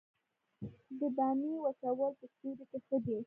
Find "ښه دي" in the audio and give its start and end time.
2.85-3.17